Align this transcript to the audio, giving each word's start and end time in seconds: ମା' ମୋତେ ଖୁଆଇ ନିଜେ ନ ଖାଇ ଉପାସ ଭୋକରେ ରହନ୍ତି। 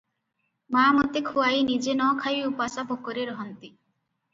ମା' 0.75 0.85
ମୋତେ 1.01 1.23
ଖୁଆଇ 1.29 1.61
ନିଜେ 1.69 1.95
ନ 2.01 2.11
ଖାଇ 2.25 2.43
ଉପାସ 2.51 2.89
ଭୋକରେ 2.95 3.33
ରହନ୍ତି। 3.33 3.69